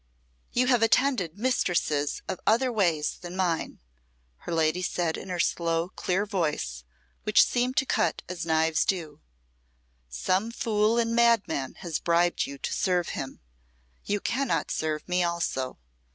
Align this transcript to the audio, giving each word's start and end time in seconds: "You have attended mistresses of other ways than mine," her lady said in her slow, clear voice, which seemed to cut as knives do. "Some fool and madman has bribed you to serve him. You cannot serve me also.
"You 0.51 0.65
have 0.65 0.81
attended 0.81 1.37
mistresses 1.37 2.23
of 2.27 2.39
other 2.47 2.71
ways 2.71 3.19
than 3.21 3.35
mine," 3.35 3.79
her 4.37 4.51
lady 4.51 4.81
said 4.81 5.15
in 5.15 5.29
her 5.29 5.39
slow, 5.39 5.89
clear 5.89 6.25
voice, 6.25 6.83
which 7.21 7.43
seemed 7.45 7.77
to 7.77 7.85
cut 7.85 8.23
as 8.27 8.43
knives 8.43 8.83
do. 8.83 9.21
"Some 10.09 10.49
fool 10.49 10.97
and 10.97 11.13
madman 11.15 11.75
has 11.81 11.99
bribed 11.99 12.47
you 12.47 12.57
to 12.57 12.73
serve 12.73 13.09
him. 13.09 13.41
You 14.03 14.19
cannot 14.19 14.71
serve 14.71 15.07
me 15.07 15.21
also. 15.23 15.77